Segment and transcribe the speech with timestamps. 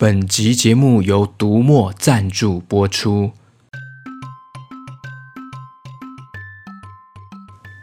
[0.00, 3.32] 本集节目由读墨赞助播出，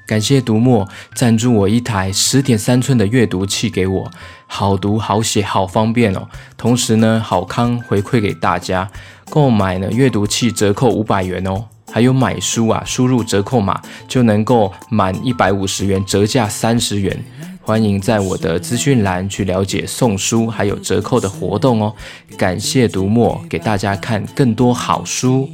[0.08, 4.12] 感谢读墨赞助我一台十点三寸的阅读器给我，
[4.48, 6.28] 好读好写好方便哦。
[6.58, 8.90] 同时呢，好康回馈给大家，
[9.30, 11.66] 购买呢阅读器折扣五百元哦。
[11.92, 17.24] 还有买书啊，输入折扣码就能够满一百五十元，折价三十元。
[17.68, 21.94] 欢迎在我的资讯栏去了解送书还有折扣的活动哦。
[22.38, 25.50] 感谢读墨，给大家看更多好书。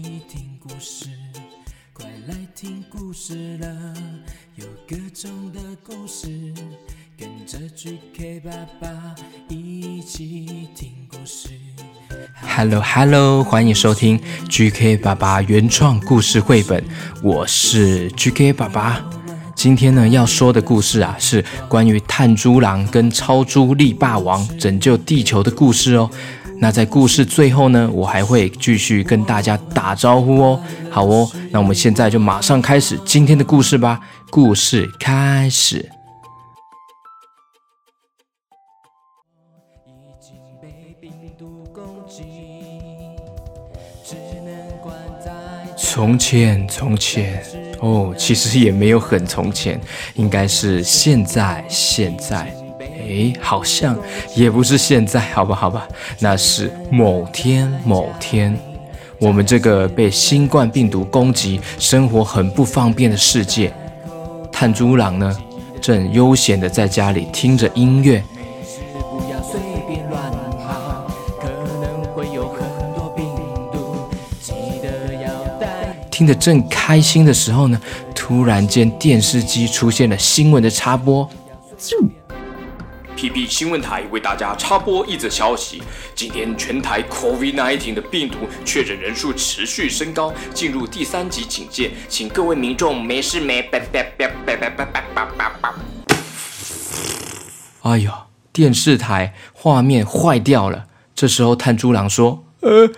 [12.44, 16.84] Hello Hello，欢迎收听 GK 爸爸原创故事绘本，
[17.24, 19.23] 我是 GK 爸爸。
[19.64, 26.10] 今天呢要说的故事啊，是关于炭猪狼跟超猪力霸王拯救地球的故事哦。
[26.58, 30.62] 那在故事最后呢，我还会继续跟大家打招呼哦。
[30.92, 34.02] 好哦，那我们现在就马上开始今天的故事吧。
[34.30, 35.90] 故事开始。
[45.78, 47.42] 从前，从前。
[47.84, 49.78] 哦，其实也没有很从前，
[50.16, 51.62] 应该是现在。
[51.68, 53.98] 现在，哎，好像
[54.38, 55.86] 也不是现在，好吧，好吧，
[56.18, 58.58] 那是某天，某天，
[59.20, 63.74] 我们这个被新冠病毒攻击、生活很不方便的世界，
[64.50, 65.38] 炭猪郎呢，
[65.82, 68.24] 正悠闲的在家里听着音乐。
[76.24, 77.78] 听得正开心的时候呢，
[78.16, 81.30] 突然间电视机出现了新闻的插播。
[83.18, 85.84] PP 新闻台为大家插播一则消息：
[86.16, 93.70] 今天全台 COVID-19 的病毒确诊人数持续升高，进入第三级警戒，请各位民众没事没。
[97.82, 100.86] 哎呀，电视台画面坏掉了。
[101.14, 102.90] 这时候炭猪狼说：“呃。”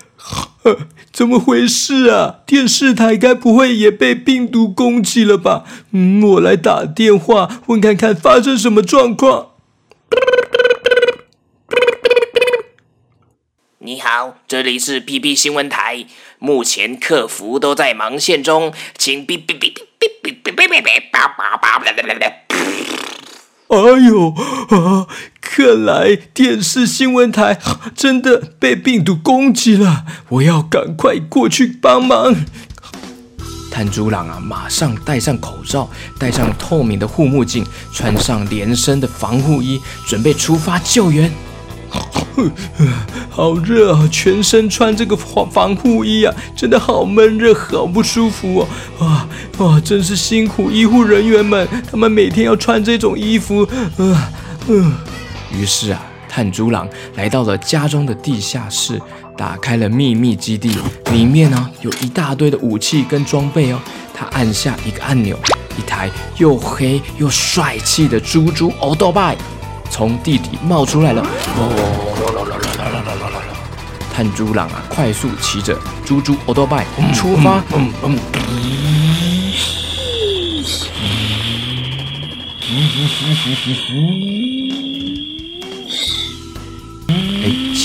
[1.15, 2.41] 怎么回事啊？
[2.45, 5.63] 电视台该不会也被病毒攻击了吧？
[5.93, 9.51] 嗯，我来打电话问看看发生什么状况。
[13.77, 16.05] 你好，这里是 PP 新闻台，
[16.37, 19.85] 目前客服都在忙线中，请哔哔哔哔
[20.21, 22.27] 哔哔哔哔哔叭叭叭叭叭叭。
[23.67, 24.33] 哎呦
[24.69, 25.07] 啊！
[25.57, 27.57] 看来电视新闻台
[27.95, 32.35] 真的被病毒攻击了，我要赶快过去帮忙。
[33.71, 35.89] 炭猪狼啊，马上戴上口罩，
[36.19, 41.31] 戴上透明的护目镜，穿上连身的防护衣，准备出发救援。
[43.29, 44.09] 好热啊！
[44.11, 48.67] 全身穿这个防防护衣啊，真的好闷热，好不舒服哦！
[48.99, 49.29] 哇
[49.59, 53.61] 哇，真是辛苦医护人员们，他们每天要穿这种衣服。
[53.95, 54.29] 啊
[54.67, 54.93] 嗯。
[55.55, 59.01] 于是啊，炭猪郎来到了家中的地下室，
[59.37, 60.77] 打开了秘密基地，
[61.11, 63.79] 里面呢有一大堆的武器跟装备哦。
[64.13, 65.37] 他按下一个按钮，
[65.77, 69.35] 一台又黑又帅气的猪猪欧多拜。
[69.89, 71.25] 从地底冒出来了！
[74.13, 77.63] 炭猪郎啊，快速骑着猪猪奥多拜出发！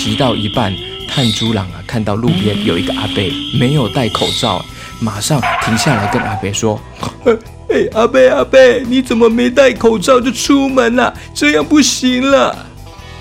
[0.03, 0.75] 骑到一半，
[1.07, 3.23] 探猪郎啊，看到路边有一个阿伯
[3.59, 4.65] 没有戴口罩，
[4.99, 6.81] 马上停下来跟阿伯说。
[7.69, 11.13] 哎，阿贝阿贝，你怎么没戴口罩就出门了？
[11.35, 12.67] 这样不行了！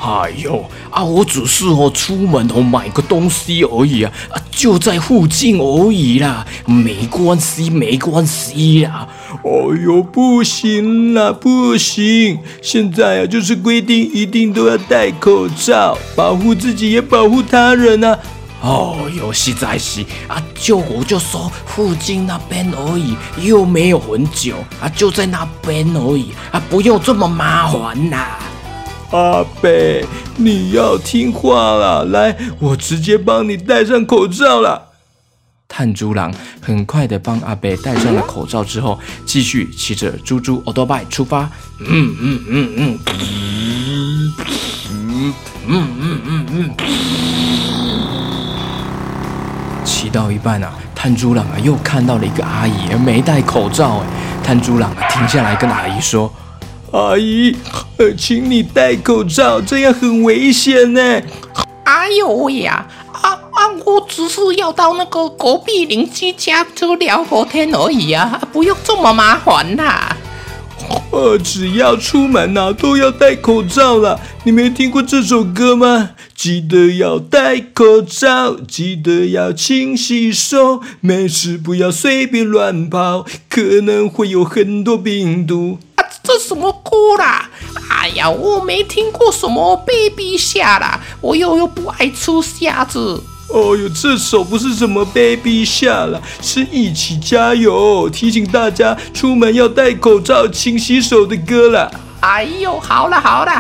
[0.01, 9.07] 哎呦，啊，我只是哦出门哦买个东西而已啊，啊就在附近而已啦，没关系没关系啦。
[9.43, 9.49] 哎
[9.83, 12.39] 呦，不行啦，不行！
[12.61, 18.17] 现在啊就是规定一定都要戴口罩，保护自己也保护他人啊。
[18.61, 28.37] 哦哟，实在是啊，就我就说附近那边而已，又没有很久啊，就在那边而已啊，不用这么麻烦呐。
[29.11, 30.05] 阿北，
[30.37, 34.89] 你要听话了，来，我直接帮你戴上口罩了。
[35.67, 41.49] 炭猪郎很快的帮阿北戴上了口罩之后，继续骑着猪猪奥多拜出发。
[41.79, 42.99] 嗯嗯嗯嗯
[44.91, 45.33] 嗯
[45.67, 46.69] 嗯嗯嗯嗯。
[49.83, 54.07] 骑到一半啊，炭猪郎啊又看到了一个阿姨，没戴口罩哎。
[54.43, 56.31] 炭猪郎啊停下来跟阿姨说
[56.91, 57.55] ：“阿姨，
[58.17, 61.01] 请你戴口罩，这样很危险呢。”
[61.53, 62.87] 啊哎呦喂呀！
[63.11, 63.69] 啊啊！
[63.83, 70.15] 我只是要到那个隔壁邻居家就聊会天而已啊，不用这么麻烦啦。
[71.11, 74.19] 呃，只要出门呐，都要戴口罩了。
[74.43, 76.11] 你没听过这首歌吗？
[76.35, 85.79] 记得要戴口罩，记得要勤洗手，没事不要随便乱跑，可能会有很多病毒。
[86.29, 87.49] 啊，这什么歌啦？
[87.89, 93.23] 哎呀，我没听过什么 baby 下啦，我又又不爱出瞎子。
[93.49, 101.91] 哦哟，这首不是什么 baby 下了，是一起加油，提醒大家出门要戴口罩、勤洗手的歌了。
[102.19, 103.51] 哎呦，好了好了，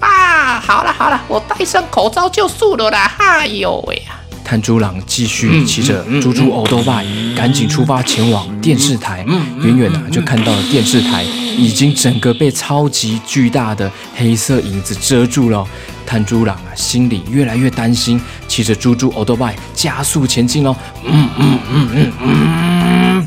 [0.00, 3.12] 啊，好了好了，我戴上口罩就素了啦。
[3.18, 4.18] 哎呦喂呀！
[4.42, 7.04] 炭猪郎继续骑着猪猪欧多拜，
[7.36, 9.24] 赶紧出发前往电视台。
[9.62, 11.24] 远远的就看到了电视台
[11.56, 15.66] 已经整个被超级巨大的黑色影子遮住了。
[16.06, 20.76] 炭猪狼啊，心里越来越担心，骑着猪猪欧多拜加速前进哦。
[21.04, 23.26] 嗯嗯嗯嗯嗯。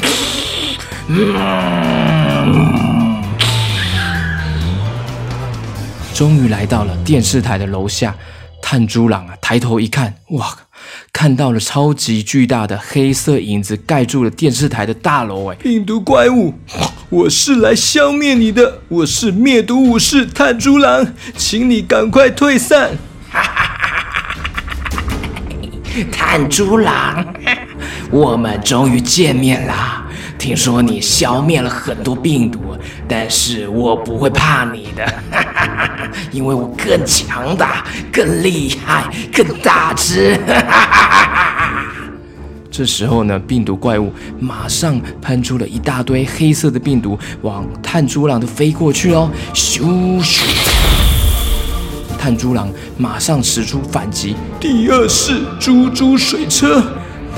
[6.13, 8.15] 终于来到了电视台的楼下，
[8.61, 10.55] 炭猪狼啊，抬头一看，哇！
[11.11, 16.53] 看到了超级巨大的黑色影子盖住了电视台的大楼，哎，病毒怪物，
[17.09, 22.91] 我是来消灭你的，我是灭毒武士炭猪狼，请你赶快退散。
[26.11, 27.33] 炭猪狼，
[28.11, 30.06] 我们终于见面了。
[30.37, 32.59] 听说你消灭了很多病毒，
[33.07, 40.39] 但是我不会怕你的，哈哈哈因为我更强大、更厉害、更大只。
[42.69, 49.31] 这时候呢，病毒怪物马上喷出了一大堆黑色的病毒，往炭猪狼的飞过去哦！
[49.53, 49.81] 咻
[50.23, 50.43] 咻！
[52.19, 56.83] 炭猪狼马上使出反击，第二式猪猪水车。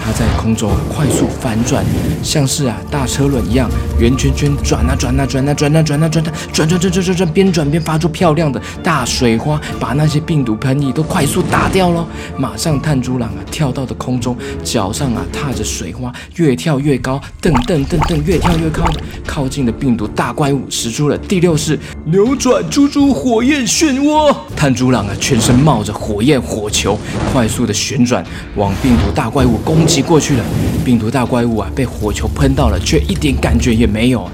[0.01, 1.83] 它在空中快速反转，
[2.23, 3.69] 像是啊大车轮一样，
[3.99, 12.07] 圆圈圈转啊转啊转啊转啊转啊转啊转转转转转转，边转边发出漂亮的大水花，把那些病毒喷嚏都快速打掉了。
[12.37, 18.83] 马上炭猪狼啊跳到了空中，脚上啊踏着水花，越跳越高，噔噔噔噔，越跳越高，
[19.27, 24.33] 靠近了病毒大怪物，使出了第六式扭转猪猪火焰漩涡。
[24.55, 26.97] 炭猪狼啊全身冒着火焰火球，
[27.31, 28.23] 快速的旋转，
[28.55, 29.88] 往病毒大怪物攻。
[29.89, 30.43] 挤过去了，
[30.85, 34.29] 病毒大怪物啊，被火球喷到了，却一点感觉也没有。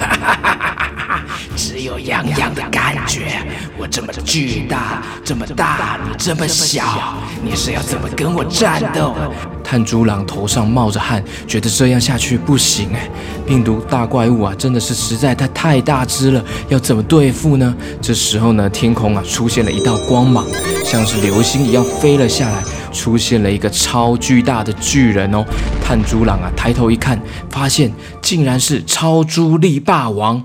[1.56, 3.40] 只有痒痒的感觉。
[3.78, 9.14] 我这么巨大，这么大，你这么小，你是要怎么跟我战斗？
[9.62, 13.08] 炭猪狼头上冒着汗，觉得这样下去不行哎。
[13.46, 17.74] 病毒大怪物啊，真的是实在太太大只了，要怎么对付呢？
[18.02, 20.44] 这时候呢，天空啊出现了一道光芒，
[20.84, 22.62] 像是流星一样飞了下来。
[22.92, 25.44] 出现了一个超巨大的巨人哦！
[25.84, 27.20] 炭猪狼啊，抬头一看，
[27.50, 30.42] 发现竟然是超猪力霸王。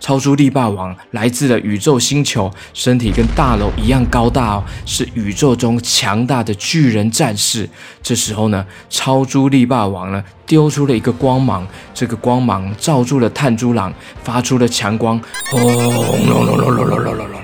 [0.00, 7.70] 超猪力霸王来自了宇宙星球，身体跟大楼一样高大哦，是宇宙中强大的巨人战士。
[8.02, 11.64] 这时候呢，超猪力霸王呢丢出了一个光芒，
[11.94, 13.94] 这个光芒照住了炭猪狼，
[14.24, 15.20] 发出了强光，
[15.52, 17.41] 轰隆隆隆隆隆隆隆！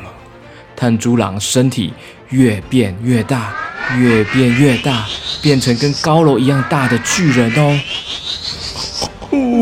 [0.79, 1.93] 炭猪狼身体
[2.29, 3.53] 越变越大。
[3.97, 5.07] 越变越大，
[5.41, 7.81] 变成跟高楼一样大的巨人哦！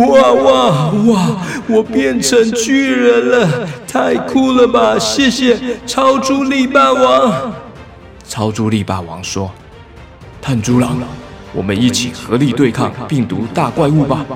[0.09, 1.47] 哇哇哇！
[1.69, 4.99] 我变成巨人了，太酷了吧！
[4.99, 7.53] 谢谢超猪力霸王。
[8.27, 9.49] 超猪力霸王说
[10.43, 10.99] ：“炭猪狼，
[11.53, 14.27] 我们一起合力对抗病毒大怪物吧！”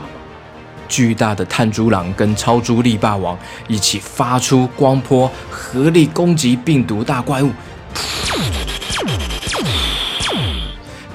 [0.91, 7.51] 巨大的炭猪狼跟超猪力霸王一起发出光波，合力攻击病毒大怪物。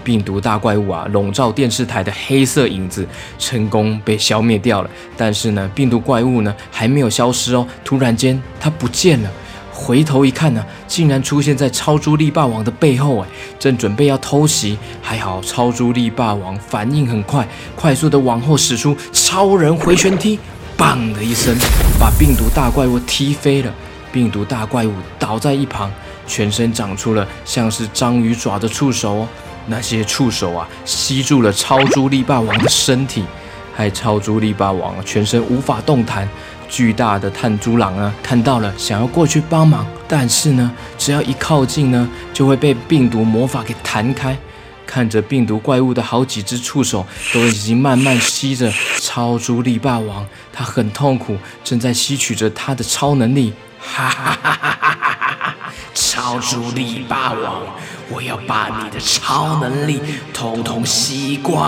[0.04, 3.08] 病毒大怪物啊，笼罩电视台的黑色影子
[3.40, 4.90] 成功被消灭掉了。
[5.18, 7.68] 但是呢，病毒怪物呢还没有消失哦。
[7.84, 9.30] 突然间，它不见了。
[9.76, 13.28] 回头一看呢，竟然出现在超猪力霸王的背后，哎，
[13.60, 14.80] 正准备要偷袭。
[15.02, 20.40] 还好超猪力霸王反应很快，快速的往后使出超人回旋踢，
[20.78, 21.54] 砰的一声，
[22.00, 23.74] 把病毒大怪物踢飞了。
[24.14, 25.92] 病毒大怪物倒在一旁，
[26.26, 29.28] 全身长出了像是章鱼爪的触手哦。
[29.68, 33.26] 那些触手啊，吸住了超猪力霸王的身体，
[33.76, 36.30] 害超猪力霸王全身无法动弹。
[36.70, 44.38] 巨大的炭猪狼啊，看到了，想要过去帮忙，但是呢，只要一靠近呢，就会被病毒魔法给弹开。
[44.86, 53.52] 看着病毒怪物的好几只触手都已经慢慢吸着超猪力霸王，他很痛苦，正在吸取着他的超能力。
[53.80, 54.98] 哈哈哈哈哈
[55.40, 55.56] 哈！
[55.94, 57.62] 超超猪力霸王，
[58.10, 60.00] 我要把你的超能力
[60.34, 61.62] 统统吸光！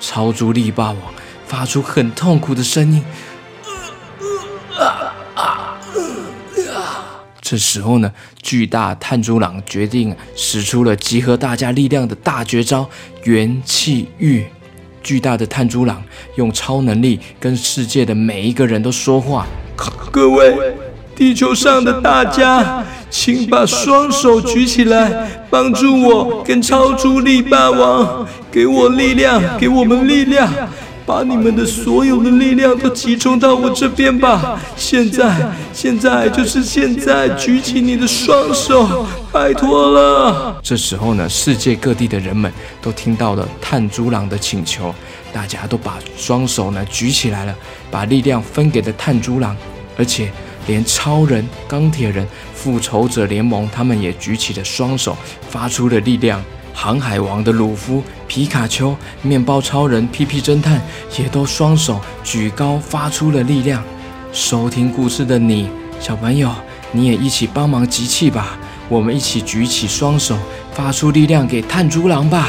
[0.00, 0.96] 超猪力霸王
[1.46, 3.02] 发出很痛苦的声音。
[7.40, 8.10] 这时候呢，
[8.42, 12.88] 巨大炭猪狼决定使出了集合大家力量的大绝招——
[13.24, 14.46] 元气玉。
[15.02, 16.02] 巨大的炭猪狼
[16.36, 19.46] 用超能力跟世界的每一个人都说话。
[20.10, 20.74] 各位，
[21.14, 30.50] 地球上的大家，请把双手举起来，帮助我跟超猪力霸王，给我力量，给我们力量。
[31.06, 34.58] 把你们的所有的力量都集中到我这边吧！
[34.74, 35.36] 现在，
[35.72, 40.58] 现在就是现在，举起你的双手，拜托了！
[40.62, 44.94] 这时候呢，世界各地的人们都听到了炭猪郎的请求，
[45.30, 47.54] 大家都把双手呢举起来了，
[47.90, 49.54] 把力量分给了炭猪郎，
[49.98, 50.32] 而且
[50.66, 55.14] 连超人、钢铁人、复仇者联盟他们也举起了双手，
[55.50, 56.42] 发出了力量。
[56.74, 60.82] 航海王的鲁夫、皮卡丘、面包超人、屁屁侦探
[61.16, 63.82] 也都双手举高，发出了力量。
[64.32, 65.68] 收听故事的你，
[66.00, 66.50] 小朋友，
[66.90, 68.58] 你也一起帮忙集气吧！
[68.88, 70.36] 我们一起举起双手，
[70.72, 72.48] 发出力量给炭猪狼吧！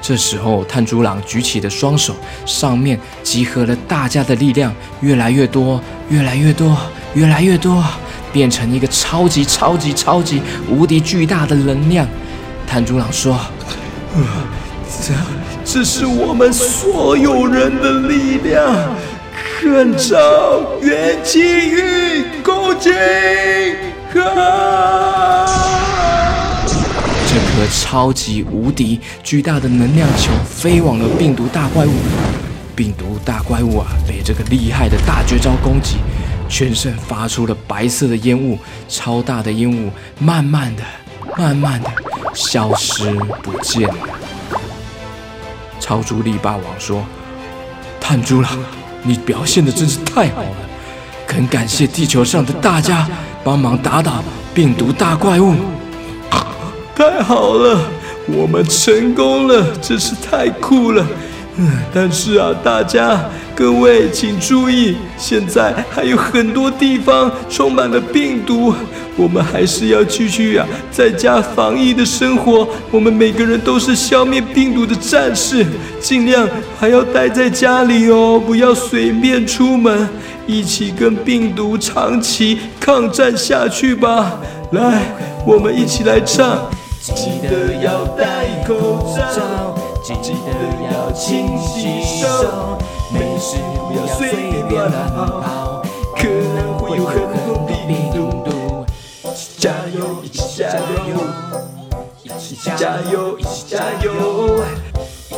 [0.00, 6.76] 这时候，炭猪狼举起的双手上面集合了大家的力量，越来越多，越来越多，
[7.14, 7.84] 越来越多，
[8.32, 12.08] 变成一个超级超级超级无敌巨大的能量。
[12.74, 13.38] 炭猪狼说
[15.06, 15.14] ：“这
[15.64, 18.66] 这是我们所有人的力量，
[19.32, 21.38] 看招元气
[21.70, 22.90] 玉攻击！”
[24.12, 24.22] 这
[27.38, 31.92] 颗超级无敌巨大的能量球飞往了病毒大怪物。
[32.74, 35.98] 病毒大怪物啊，被这个厉害的大绝招攻击，
[36.48, 40.82] 全身发出了白色的烟雾，超大的烟雾慢慢的。
[41.36, 41.90] 慢慢的
[42.34, 43.12] 消失
[43.42, 43.96] 不见了。
[45.80, 47.04] 超猪力霸王说
[48.00, 48.50] ：“炭猪郎，
[49.02, 50.56] 你表现的真是太好了，
[51.26, 53.08] 很感谢地球上的大家
[53.42, 54.22] 帮忙打倒
[54.54, 55.54] 病毒大怪物。
[56.94, 57.80] 太好了，
[58.28, 61.04] 我们成功了，真是太酷了。
[61.56, 63.20] 嗯，但是啊，大家。”
[63.56, 68.74] 各位请注意，现在还有很多地方充满了病毒，
[69.16, 72.66] 我们还是要继续啊，在家防疫的生活。
[72.90, 75.64] 我们每个人都是消灭病毒的战士，
[76.00, 76.48] 尽量
[76.80, 80.08] 还要待在家里哦，不要随便出门，
[80.48, 84.32] 一起跟病毒长期抗战下去吧。
[84.72, 85.00] 来，
[85.46, 86.68] 我们一起来唱，
[87.00, 89.63] 记得要戴口罩，
[90.12, 90.48] 记得
[90.92, 92.78] 要勤洗手。
[93.10, 93.56] 没事，
[93.88, 94.20] 不要随
[94.68, 94.90] 便乱
[95.40, 95.82] 跑，
[96.16, 97.72] 可能会有很多病
[98.12, 98.84] 毒。
[99.22, 100.68] 一起加油，一起加
[101.08, 101.18] 油，
[102.22, 104.16] 一起加油，一起加油，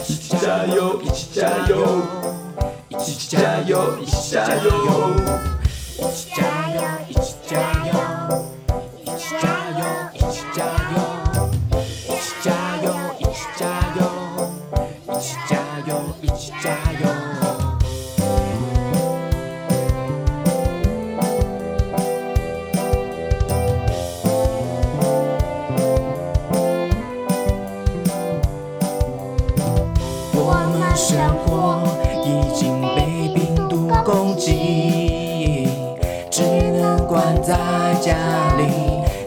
[0.03, 1.87] 一起加油，一起加油，
[2.89, 4.73] 一起加油，一起加油，一起加油，
[5.99, 6.43] 一起加
[6.75, 6.81] 油，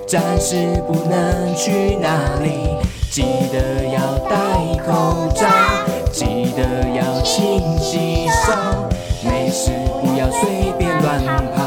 [0.10, 2.10] 暂时不能去哪
[2.42, 2.80] 里，
[3.12, 3.22] 记
[3.54, 4.36] 得要戴
[4.84, 5.46] 口罩，
[6.12, 8.52] 记得要勤洗手，
[9.24, 9.70] 没事
[10.02, 11.24] 不要随便乱
[11.56, 11.62] 跑，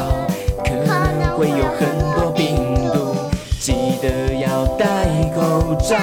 [0.61, 1.87] 可能会有很
[2.19, 3.15] 多病毒。
[3.61, 4.85] 记得要戴
[5.33, 5.95] 口罩，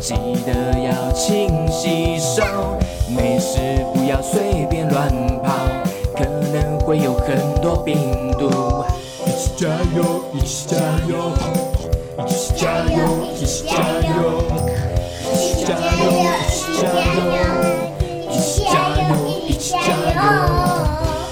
[0.00, 0.14] 记
[0.46, 2.42] 得要勤洗手，
[3.14, 3.58] 没事
[3.92, 5.06] 不要随便乱
[5.42, 5.52] 跑，
[6.16, 8.48] 可能会有很多病毒。
[9.26, 10.76] 一起加油，一起加
[11.06, 11.63] 油。
[12.44, 13.00] 一起加油！
[13.32, 13.72] 一起加
[14.04, 14.44] 油！
[15.32, 16.12] 一起加油！
[16.52, 16.84] 一起加
[17.14, 17.48] 油！
[18.28, 19.08] 一起加油！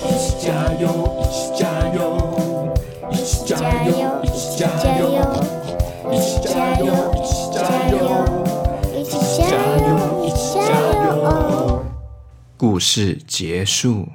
[0.07, 0.49] 一起加
[0.81, 0.89] 油！
[3.11, 3.45] 一起加油！
[3.45, 3.93] 一起加油！
[4.23, 4.65] 一起加
[4.97, 5.13] 油！
[6.11, 6.89] 一起加油！
[7.13, 8.01] 一起加油！
[8.97, 9.53] 一起加
[9.85, 9.93] 油！
[10.25, 10.73] 一起加
[11.05, 11.85] 油！
[12.57, 14.09] 故事结束。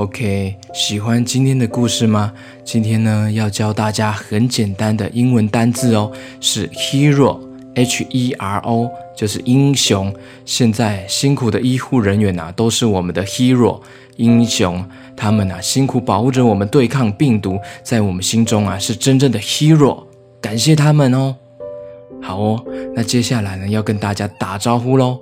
[0.00, 2.32] OK，喜欢今天的故事吗？
[2.64, 7.38] 今天呢，要教大家很简单的英文单字哦，是 hero
[7.74, 10.10] H E R O 就是英雄。
[10.46, 13.78] 现在辛苦的医护人员啊，都是我们的 hero
[14.16, 14.82] 英雄。
[15.14, 20.04] 他们啊，辛苦保护着我们对抗病毒，在我们心中啊，是真正的 hero。
[20.40, 21.36] 感谢他们哦。
[22.22, 22.64] 好哦，
[22.94, 25.20] 那接下来呢，要跟大家打招呼喽。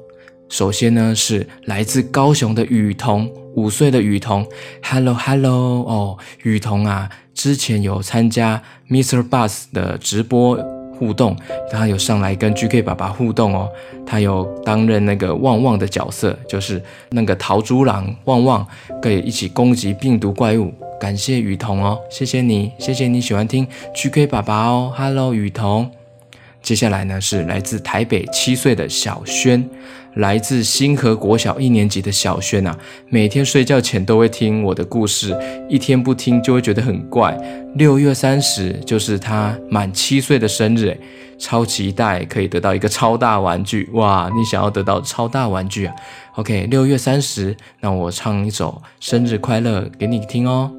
[0.48, 4.46] 首先呢，是来自高雄的雨桐，五岁的雨桐
[4.84, 9.28] ，Hello Hello 哦，雨桐啊，之前有参加 Mr.
[9.28, 10.56] Bus 的直播
[10.96, 11.36] 互动，
[11.72, 13.68] 他有上来跟 GK 爸爸互动哦，
[14.06, 18.64] 他有担任那个旺旺的角色，就是那个桃猪狼旺旺，
[19.02, 20.72] 可以一起攻击病毒怪物。
[21.00, 25.97] 感谢雨桐哦，谢谢你，谢谢你喜欢听 GK 爸爸哦，Hello 雨桐。
[26.62, 29.68] 接下来呢，是来自台北七岁的小轩。
[30.14, 32.76] 来自星河国小一年级的小轩啊，
[33.08, 35.36] 每天睡觉前都会听我的故事，
[35.68, 37.38] 一天不听就会觉得很怪。
[37.76, 40.98] 六月三十就是他满七岁的生日，
[41.38, 44.28] 超期待可以得到一个超大玩具哇！
[44.34, 45.94] 你想要得到超大玩具啊
[46.34, 50.77] ？OK，六月三十，那我唱一首生日快乐给你听哦。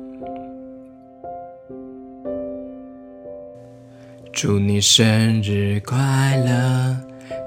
[4.41, 6.95] 祝你生日快乐。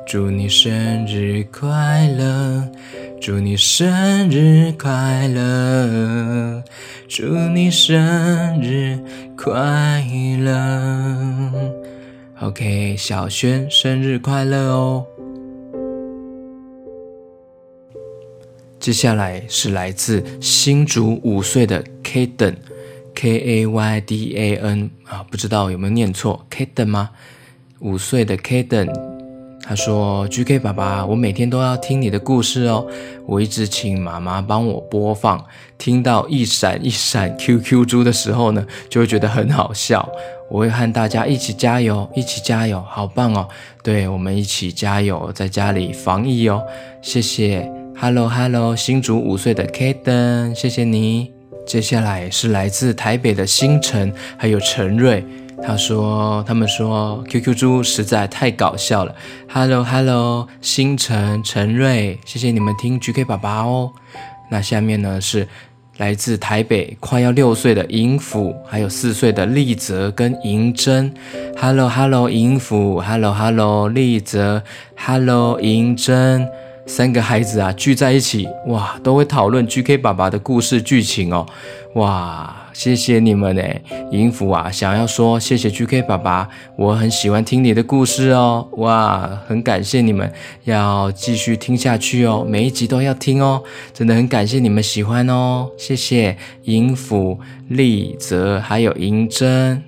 [0.07, 2.71] 祝你生日快乐！
[3.19, 6.63] 祝你生日快乐！
[7.09, 8.99] 祝你生日
[9.35, 10.05] 快
[10.39, 11.51] 乐
[12.43, 15.07] ！OK，小轩生日快乐哦！
[18.79, 22.57] 接下来是来自新竹五岁的 Kaden
[23.23, 27.11] K A Y D A N 啊，不知道有没有念错，Kaden 吗？
[27.79, 28.93] 五岁的 Kaden。
[29.63, 32.85] 他说：“GK 爸爸，我每天都要听你的故事哦。
[33.25, 35.41] 我一直请妈妈帮我播放，
[35.79, 40.09] 听到一闪一闪 QQ 猪的时候呢，就会觉得很好笑。
[40.51, 43.47] 我会和大家一起加油，一起加油，好棒哦！
[43.85, 46.61] 对我们一起加油，在家里防疫哦。
[47.01, 51.32] 谢谢，Hello Hello，新竹五岁的 Kaden，谢谢你。
[51.67, 55.25] 接下来是来自台北的星辰，还有陈瑞。”
[55.65, 59.15] 他说：“他们说 QQ 猪实在太搞笑了。
[59.49, 63.93] ”Hello Hello，星辰陈瑞，谢谢你们听 GK 爸爸哦。
[64.51, 65.47] 那下面呢是
[65.99, 71.15] 来自台北快要六岁的银甫，还有四岁的丽泽跟银珍。
[71.57, 74.65] Hello Hello，银甫，Hello Hello，丽泽
[74.97, 76.49] ，Hello 银珍，
[76.95, 81.47] 三个孩子啊聚在一起，哇，都会讨论 GK 爸爸的故事剧情哦，
[81.95, 82.59] 哇。
[82.75, 90.31] 谢谢你们哎，音符啊，想要说谢谢 GK 爸爸，我很喜欢听你的故事哦，哇，很感谢你们，
[90.65, 99.83] 要继续听下去哦，每一集都要听哦，真的很感谢你们喜欢哦，谢谢银福、丽泽还有银珍。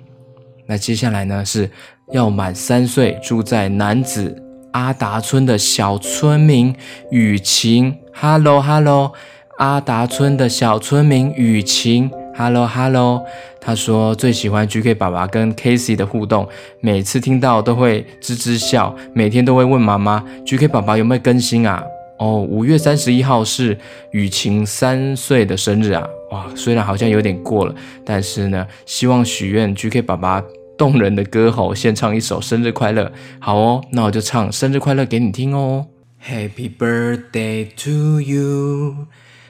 [0.67, 1.69] 那接下来呢是
[2.11, 4.39] 要满三岁，住在男子
[4.75, 6.75] 阿达村的小村民
[7.09, 9.13] 雨晴，Hello Hello，
[9.57, 12.11] 阿达村的小村民雨晴。
[12.37, 13.23] Hello Hello，
[13.61, 16.45] 他说最喜欢 GK 爸爸跟 k a s e y 的互动，
[16.81, 21.81] 每次听到都会吱吱笑，每天都会问妈妈 GK 爸爸有没有更新啊？
[22.19, 23.77] 哦，五月三十一号是
[24.11, 26.05] 雨晴三岁的生日啊！
[26.31, 27.73] 哇，虽然好像有点过了，
[28.05, 30.43] 但是呢，希望许愿 GK 爸爸
[30.77, 33.11] 动人的歌喉，先唱一首生日快乐。
[33.39, 35.87] 好哦，那我就唱生日快乐给你听哦。
[36.23, 39.07] Happy birthday to you。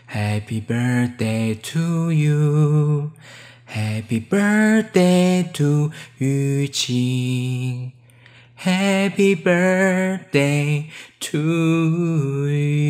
[0.08, 3.12] Happy birthday to you,
[3.68, 7.92] Happy birthday to 雨晴
[8.62, 10.86] ，Happy birthday
[11.20, 11.38] to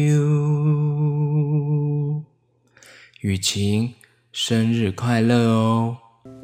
[0.10, 0.26] you，
[3.22, 3.94] 雨晴，
[4.34, 5.98] 生日快乐哦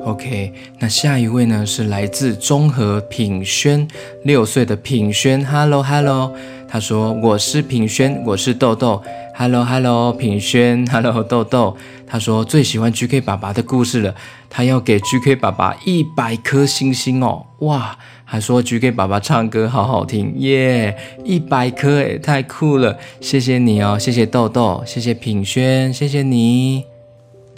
[0.03, 3.87] ！OK，那下一位呢是来自中和品轩，
[4.23, 6.33] 六岁的品轩，Hello Hello，
[6.67, 9.01] 他说我是品轩，我是豆豆。
[9.35, 14.13] Hello Hello，品轩， Hello 豆豆，他说最喜欢 GK 爸爸的故事了，
[14.49, 20.33] 他要给 GK 爸爸一百颗星星哦，哇，还说 GK 爸爸唱歌好好听。
[20.37, 26.90] 耶，一百颗诶，太酷了，谢谢你哦，谢谢豆豆，谢谢品轩，谢谢你。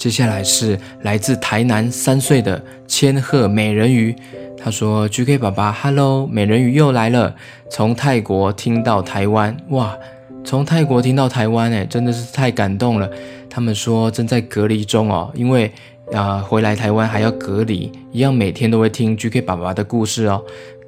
[0.04, 4.14] 接下来是来自台南三岁的千鹤美人鱼，
[4.58, 7.34] 他说 GK 爸爸，Hello，美人鱼又来了，
[7.70, 9.98] 从泰国听到台湾，哇。
[10.44, 13.10] 从泰国听到台湾，哎，真的是太感动了。
[13.50, 15.72] 他们说正在隔离中哦，因为
[16.12, 20.44] 啊回来台湾还要隔离，一样每天都会听 GK 爸爸的故事哦。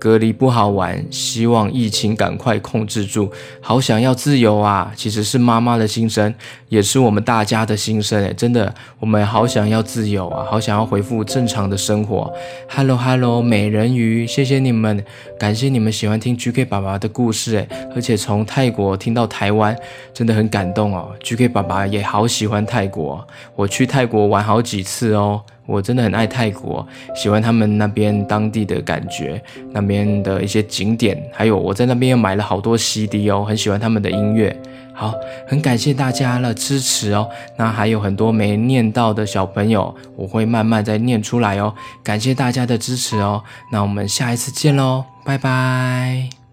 [0.06, 3.32] 隔离不好玩，希望疫情赶快控制住。
[3.60, 4.94] 好想要自由啊！
[4.96, 6.32] 其实是妈妈的心声，
[6.70, 12.32] 也是我们大家的心声诶，真的，我们好想要自由啊，好想要恢复正常的生活。
[12.70, 15.04] Hello Hello，美人鱼，谢谢你们，
[15.40, 19.76] 感谢你们喜欢听 GK 爸爸的故事诶，而且从泰国听到台湾，
[20.14, 21.10] 真的很感动哦。
[21.24, 25.42] GK 爸爸也好喜欢泰国，我去泰国玩好几次哦。
[25.66, 34.56] 我真的很爱泰国，喜欢他们那边当地的感觉，那边的一些景点，还有我在那边又买了好多 CD 哦，很喜欢他们的音乐。
[34.98, 35.14] 好，
[35.46, 37.28] 很感谢大家的支持哦。
[37.58, 41.74] 那还有很多没念到的小朋友，我会慢慢再念出来哦。
[42.02, 43.44] 感谢大家的支持哦。
[43.74, 46.45] 那我们下一次见喽，拜拜。